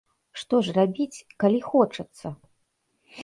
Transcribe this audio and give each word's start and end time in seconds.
Што 0.43 0.55
ж 0.67 0.73
рабіць, 0.77 1.23
калі 1.43 1.59
хочацца? 1.69 2.27